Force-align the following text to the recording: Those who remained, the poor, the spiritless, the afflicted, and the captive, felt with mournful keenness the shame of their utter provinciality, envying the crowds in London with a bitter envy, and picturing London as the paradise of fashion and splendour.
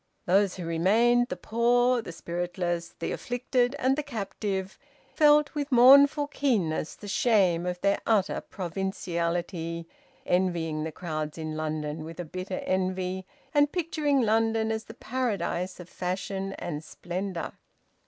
Those 0.25 0.55
who 0.55 0.65
remained, 0.65 1.27
the 1.29 1.35
poor, 1.37 2.01
the 2.01 2.11
spiritless, 2.11 2.95
the 2.97 3.11
afflicted, 3.11 3.75
and 3.77 3.95
the 3.95 4.01
captive, 4.01 4.79
felt 5.13 5.53
with 5.53 5.71
mournful 5.71 6.25
keenness 6.25 6.95
the 6.95 7.07
shame 7.07 7.67
of 7.67 7.79
their 7.81 7.99
utter 8.07 8.41
provinciality, 8.49 9.85
envying 10.25 10.83
the 10.85 10.91
crowds 10.91 11.37
in 11.37 11.55
London 11.55 12.03
with 12.03 12.19
a 12.19 12.25
bitter 12.25 12.61
envy, 12.65 13.27
and 13.53 13.71
picturing 13.71 14.21
London 14.21 14.71
as 14.71 14.85
the 14.85 14.95
paradise 14.95 15.79
of 15.79 15.87
fashion 15.87 16.53
and 16.53 16.83
splendour. 16.83 17.53